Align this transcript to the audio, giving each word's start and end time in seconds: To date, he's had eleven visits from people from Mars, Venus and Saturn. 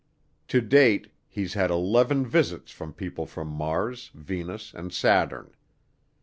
To 0.47 0.61
date, 0.61 1.11
he's 1.27 1.53
had 1.53 1.69
eleven 1.69 2.25
visits 2.25 2.71
from 2.71 2.91
people 2.91 3.27
from 3.27 3.47
Mars, 3.49 4.09
Venus 4.15 4.73
and 4.73 4.91
Saturn. 4.91 5.53